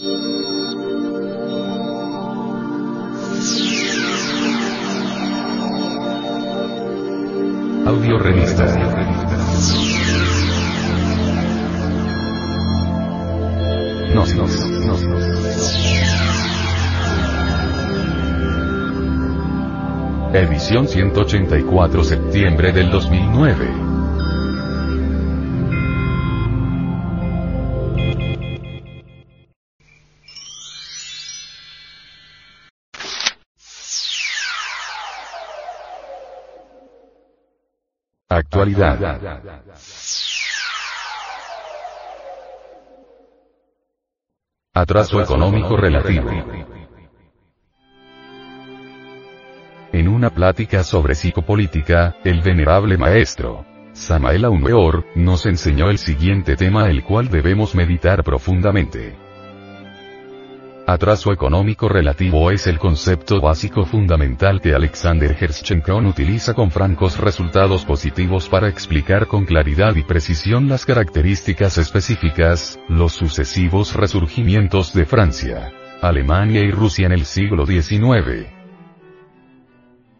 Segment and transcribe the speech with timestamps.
[0.00, 0.06] Audio
[8.20, 8.64] revista.
[14.14, 14.46] No, no,
[14.86, 14.94] no.
[20.32, 23.87] Edición 184 septiembre del 2009.
[38.30, 38.98] Actualidad.
[44.74, 46.30] Atraso económico relativo.
[49.92, 56.90] En una plática sobre psicopolítica, el venerable maestro, Samael Weor, nos enseñó el siguiente tema
[56.90, 59.27] el cual debemos meditar profundamente.
[60.88, 67.84] Atraso económico relativo es el concepto básico fundamental que Alexander Hershchenkron utiliza con francos resultados
[67.84, 75.74] positivos para explicar con claridad y precisión las características específicas, los sucesivos resurgimientos de Francia,
[76.00, 78.57] Alemania y Rusia en el siglo XIX.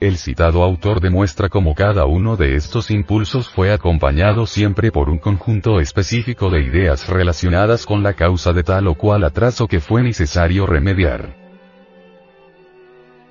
[0.00, 5.18] El citado autor demuestra cómo cada uno de estos impulsos fue acompañado siempre por un
[5.18, 10.04] conjunto específico de ideas relacionadas con la causa de tal o cual atraso que fue
[10.04, 11.34] necesario remediar.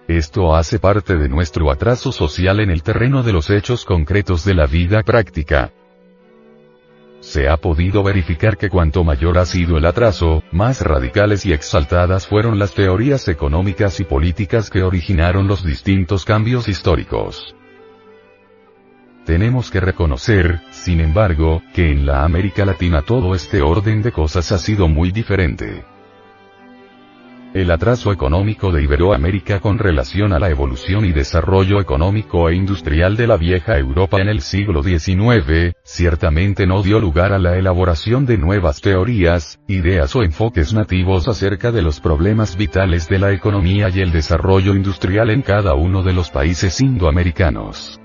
[0.10, 4.54] Esto hace parte de nuestro atraso social en el terreno de los hechos concretos de
[4.54, 5.72] la vida práctica,
[7.28, 12.26] se ha podido verificar que cuanto mayor ha sido el atraso, más radicales y exaltadas
[12.26, 17.54] fueron las teorías económicas y políticas que originaron los distintos cambios históricos.
[19.26, 24.54] Tenemos que reconocer, sin embargo, que en la América Latina todo este orden de cosas
[24.54, 25.84] ha sido muy diferente.
[27.54, 33.16] El atraso económico de Iberoamérica con relación a la evolución y desarrollo económico e industrial
[33.16, 38.26] de la vieja Europa en el siglo XIX, ciertamente no dio lugar a la elaboración
[38.26, 43.90] de nuevas teorías, ideas o enfoques nativos acerca de los problemas vitales de la economía
[43.90, 48.00] y el desarrollo industrial en cada uno de los países indoamericanos.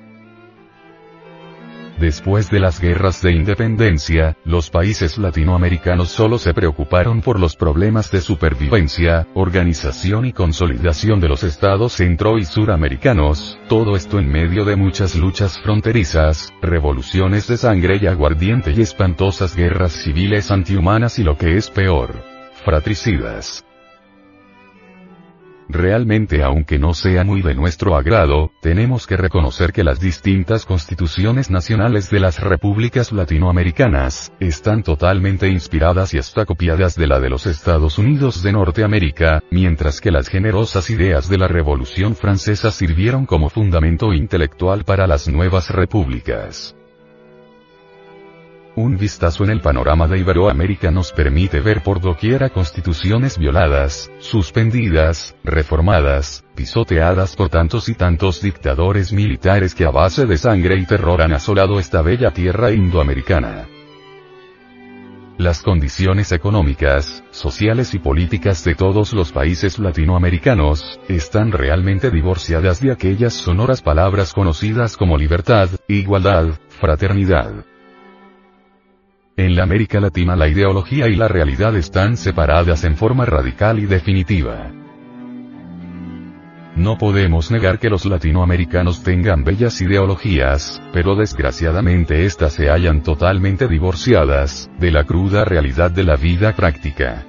[1.99, 8.11] Después de las guerras de independencia, los países latinoamericanos solo se preocuparon por los problemas
[8.11, 14.65] de supervivencia, organización y consolidación de los estados centro y suramericanos, todo esto en medio
[14.65, 21.25] de muchas luchas fronterizas, revoluciones de sangre y aguardiente y espantosas guerras civiles antihumanas y
[21.25, 22.15] lo que es peor,
[22.65, 23.65] fratricidas.
[25.72, 31.50] Realmente aunque no sea muy de nuestro agrado, tenemos que reconocer que las distintas constituciones
[31.50, 37.47] nacionales de las repúblicas latinoamericanas, están totalmente inspiradas y hasta copiadas de la de los
[37.47, 43.49] Estados Unidos de Norteamérica, mientras que las generosas ideas de la Revolución Francesa sirvieron como
[43.49, 46.77] fundamento intelectual para las nuevas repúblicas.
[48.75, 55.37] Un vistazo en el panorama de Iberoamérica nos permite ver por doquiera constituciones violadas, suspendidas,
[55.44, 61.21] reformadas, pisoteadas por tantos y tantos dictadores militares que a base de sangre y terror
[61.21, 63.69] han asolado esta bella tierra indoamericana.
[65.37, 72.93] Las condiciones económicas, sociales y políticas de todos los países latinoamericanos, están realmente divorciadas de
[72.93, 77.66] aquellas sonoras palabras conocidas como libertad, igualdad, fraternidad.
[79.37, 83.87] En la América Latina la ideología y la realidad están separadas en forma radical y
[83.87, 84.70] definitiva.
[86.76, 93.69] No podemos negar que los latinoamericanos tengan bellas ideologías, pero desgraciadamente éstas se hallan totalmente
[93.69, 97.26] divorciadas, de la cruda realidad de la vida práctica.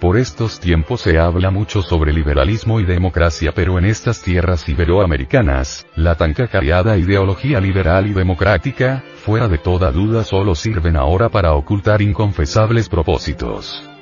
[0.00, 5.86] Por estos tiempos se habla mucho sobre liberalismo y democracia pero en estas tierras iberoamericanas,
[5.96, 11.54] la tan cacareada ideología liberal y democrática, fuera de toda duda solo sirven ahora para
[11.54, 13.95] ocultar inconfesables propósitos.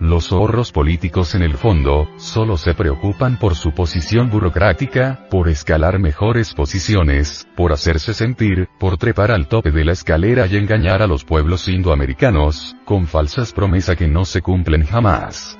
[0.00, 5.98] Los ahorros políticos en el fondo, solo se preocupan por su posición burocrática, por escalar
[5.98, 11.06] mejores posiciones, por hacerse sentir, por trepar al tope de la escalera y engañar a
[11.06, 15.58] los pueblos indoamericanos, con falsas promesas que no se cumplen jamás.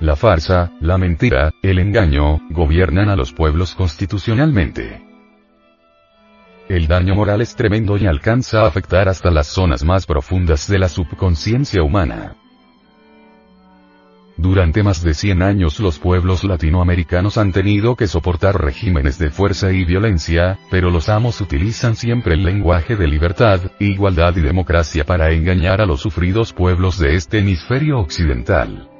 [0.00, 5.00] La farsa, la mentira, el engaño, gobiernan a los pueblos constitucionalmente.
[6.68, 10.80] El daño moral es tremendo y alcanza a afectar hasta las zonas más profundas de
[10.80, 12.34] la subconsciencia humana.
[14.36, 19.72] Durante más de 100 años los pueblos latinoamericanos han tenido que soportar regímenes de fuerza
[19.72, 25.30] y violencia, pero los amos utilizan siempre el lenguaje de libertad, igualdad y democracia para
[25.30, 28.90] engañar a los sufridos pueblos de este hemisferio occidental.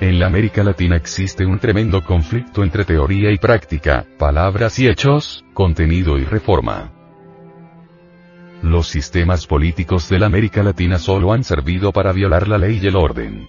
[0.00, 5.44] En la América Latina existe un tremendo conflicto entre teoría y práctica, palabras y hechos,
[5.54, 6.92] contenido y reforma.
[8.62, 12.86] Los sistemas políticos de la América Latina solo han servido para violar la ley y
[12.88, 13.48] el orden.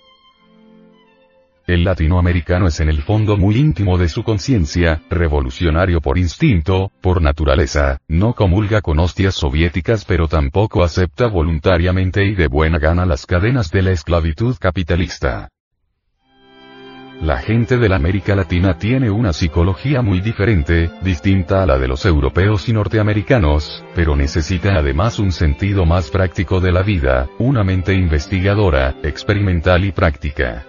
[1.69, 7.21] El latinoamericano es en el fondo muy íntimo de su conciencia, revolucionario por instinto, por
[7.21, 13.27] naturaleza, no comulga con hostias soviéticas pero tampoco acepta voluntariamente y de buena gana las
[13.27, 15.49] cadenas de la esclavitud capitalista.
[17.21, 21.87] La gente de la América Latina tiene una psicología muy diferente, distinta a la de
[21.87, 27.63] los europeos y norteamericanos, pero necesita además un sentido más práctico de la vida, una
[27.63, 30.65] mente investigadora, experimental y práctica.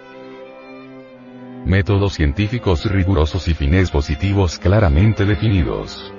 [1.65, 6.11] Métodos científicos rigurosos y fines positivos claramente definidos.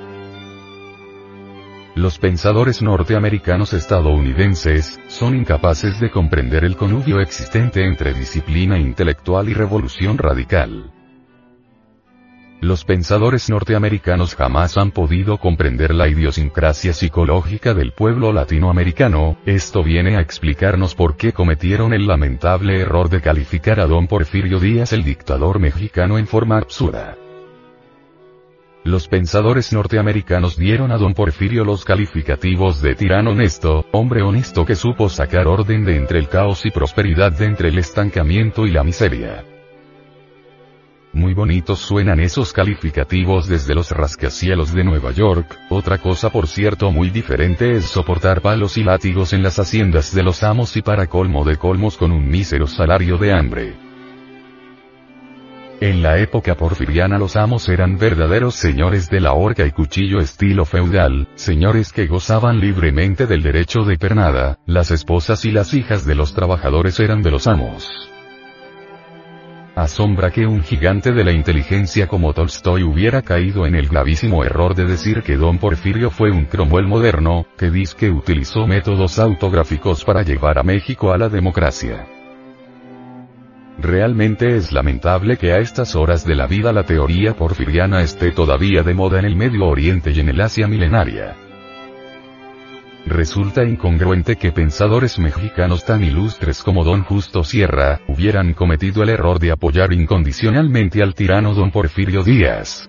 [1.97, 9.55] Los pensadores norteamericanos estadounidenses, son incapaces de comprender el connubio existente entre disciplina intelectual y
[9.55, 10.91] revolución radical.
[12.62, 20.17] Los pensadores norteamericanos jamás han podido comprender la idiosincrasia psicológica del pueblo latinoamericano, esto viene
[20.17, 25.03] a explicarnos por qué cometieron el lamentable error de calificar a don Porfirio Díaz el
[25.03, 27.17] dictador mexicano en forma absurda.
[28.85, 34.76] Los pensadores norteamericanos dieron a don Porfirio los calificativos de tirano honesto, hombre honesto que
[34.76, 38.85] supo sacar orden de entre el caos y prosperidad de entre el estancamiento y la
[38.85, 39.52] miseria.
[41.14, 46.91] Muy bonitos suenan esos calificativos desde los rascacielos de Nueva York, otra cosa por cierto
[46.91, 51.09] muy diferente es soportar palos y látigos en las haciendas de los amos y para
[51.09, 53.75] colmo de colmos con un mísero salario de hambre.
[55.82, 60.65] En la época porfiriana los amos eran verdaderos señores de la horca y cuchillo estilo
[60.65, 66.15] feudal, señores que gozaban libremente del derecho de pernada, las esposas y las hijas de
[66.15, 68.12] los trabajadores eran de los amos.
[69.75, 74.75] Asombra que un gigante de la inteligencia como Tolstoy hubiera caído en el gravísimo error
[74.75, 80.05] de decir que don Porfirio fue un Cromwell moderno, que dice que utilizó métodos autográficos
[80.05, 82.07] para llevar a México a la democracia.
[83.79, 88.83] Realmente es lamentable que a estas horas de la vida la teoría porfiriana esté todavía
[88.83, 91.35] de moda en el Medio Oriente y en el Asia milenaria.
[93.05, 99.41] Resulta incongruente que pensadores mexicanos tan ilustres como don Justo Sierra, hubieran cometido el error
[99.41, 102.89] de apoyar incondicionalmente al tirano don Porfirio Díaz.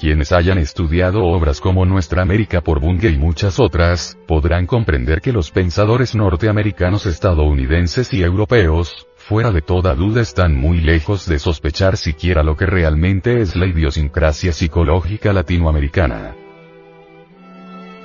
[0.00, 5.32] Quienes hayan estudiado obras como Nuestra América por Bunge y muchas otras, podrán comprender que
[5.32, 11.96] los pensadores norteamericanos estadounidenses y europeos, fuera de toda duda están muy lejos de sospechar
[11.96, 16.47] siquiera lo que realmente es la idiosincrasia psicológica latinoamericana.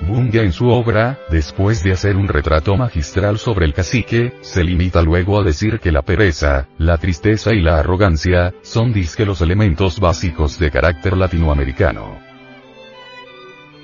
[0.08, 5.02] Bunge en su obra, después de hacer un retrato magistral sobre el cacique, se limita
[5.02, 10.00] luego a decir que la pereza, la tristeza y la arrogancia, son disque los elementos
[10.00, 12.18] básicos de carácter latinoamericano.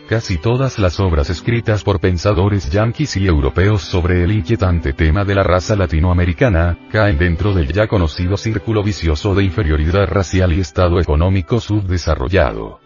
[0.09, 5.35] Casi todas las obras escritas por pensadores yanquis y europeos sobre el inquietante tema de
[5.35, 10.99] la raza latinoamericana, caen dentro del ya conocido círculo vicioso de inferioridad racial y estado
[10.99, 12.79] económico subdesarrollado.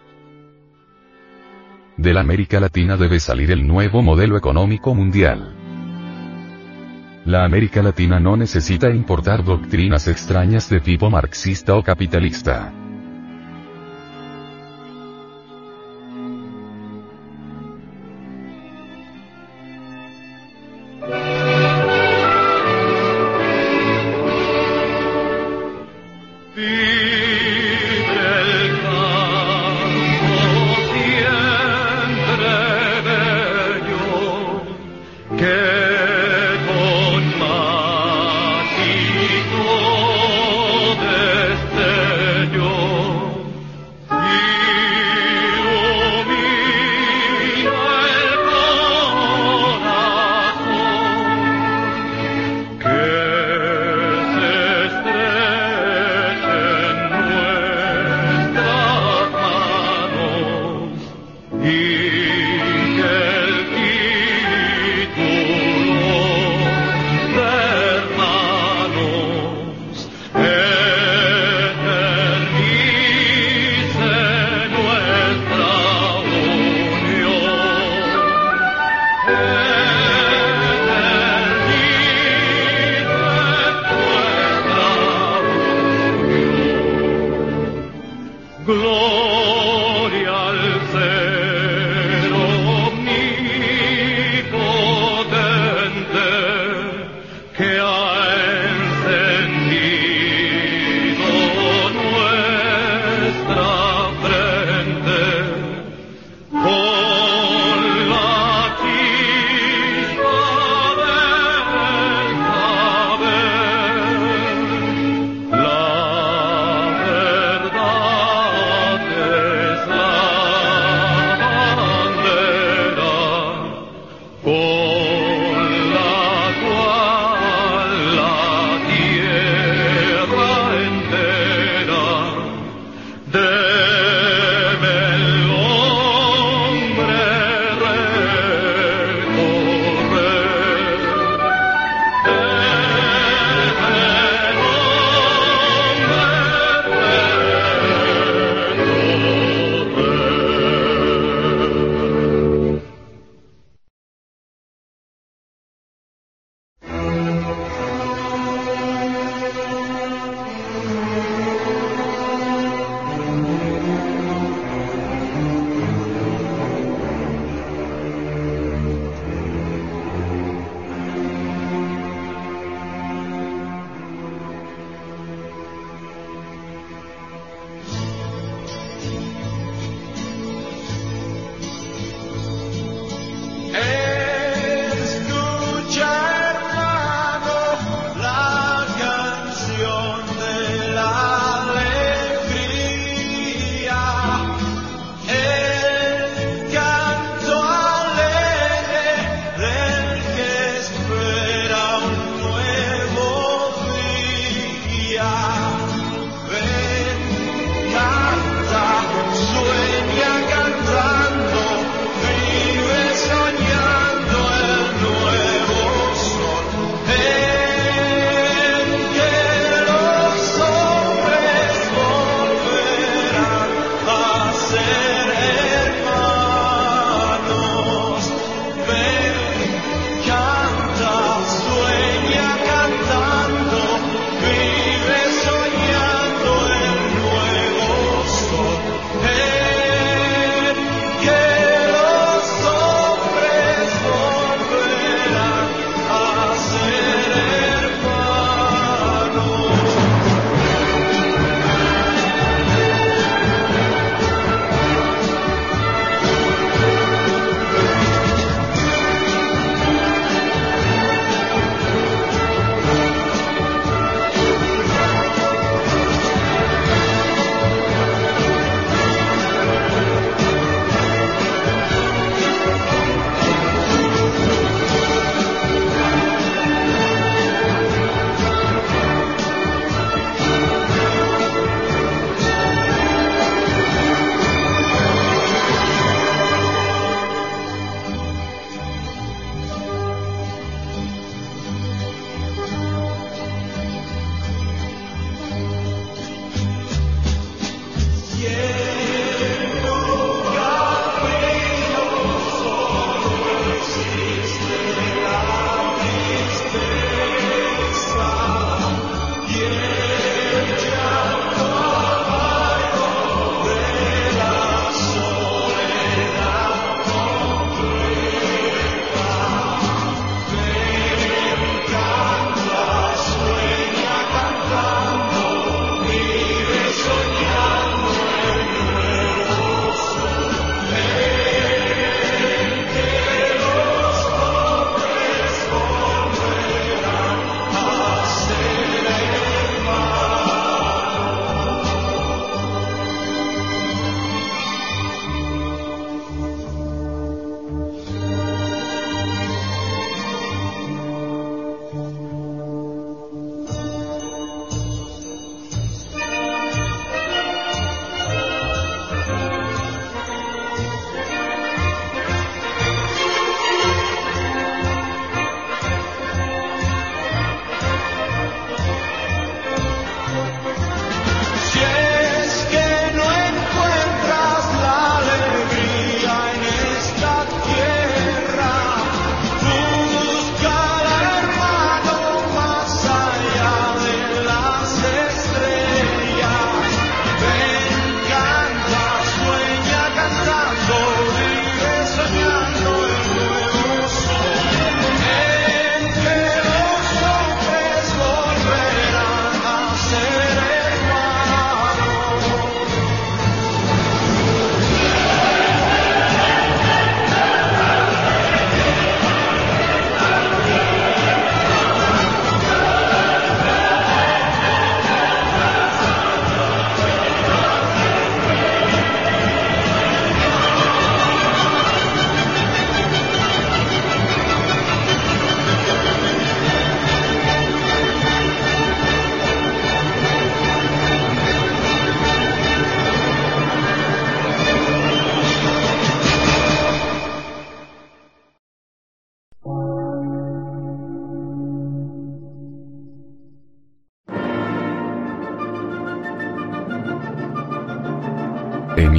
[1.96, 5.54] De la América Latina debe salir el nuevo modelo económico mundial.
[7.24, 12.83] La América Latina no necesita importar doctrinas extrañas de tipo marxista o capitalista.